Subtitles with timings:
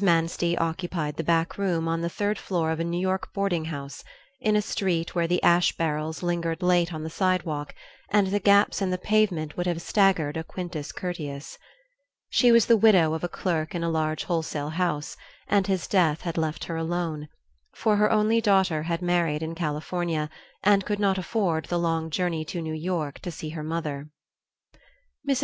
[0.00, 4.02] Manstey occupied the back room on the third floor of a New York boarding house,
[4.40, 7.74] in a street where the ash barrels lingered late on the sidewalk
[8.08, 11.58] and the gaps in the pavement would have staggered a Quintus Curtius.
[12.30, 15.14] She was the widow of a clerk in a large wholesale house,
[15.46, 17.28] and his death had left her alone,
[17.74, 20.30] for her only daughter had married in California,
[20.62, 24.08] and could not afford the long journey to New York to see her mother.
[25.28, 25.40] Mrs.